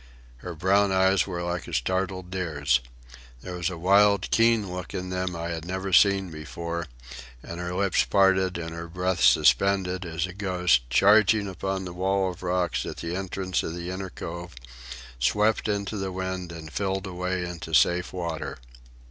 Her 0.37 0.55
brown 0.55 0.91
eyes 0.91 1.27
were 1.27 1.43
like 1.43 1.67
a 1.67 1.73
startled 1.75 2.31
deer's. 2.31 2.79
There 3.41 3.53
was 3.53 3.69
a 3.69 3.77
wild, 3.77 4.31
keen 4.31 4.73
look 4.73 4.95
in 4.95 5.11
them 5.11 5.35
I 5.35 5.49
had 5.49 5.63
never 5.63 5.93
seen 5.93 6.31
before, 6.31 6.87
and 7.43 7.59
her 7.59 7.75
lips 7.75 8.03
parted 8.03 8.57
and 8.57 8.73
her 8.73 8.87
breath 8.87 9.21
suspended 9.21 10.03
as 10.03 10.25
the 10.25 10.33
Ghost, 10.33 10.89
charging 10.89 11.47
upon 11.47 11.85
the 11.85 11.93
wall 11.93 12.31
of 12.31 12.41
rock 12.41 12.83
at 12.83 12.97
the 12.97 13.15
entrance 13.15 13.59
to 13.59 13.69
the 13.69 13.91
inner 13.91 14.09
cove, 14.09 14.55
swept 15.19 15.67
into 15.67 15.97
the 15.97 16.11
wind 16.11 16.51
and 16.51 16.73
filled 16.73 17.05
away 17.05 17.43
into 17.45 17.75
safe 17.75 18.11
water. 18.11 18.57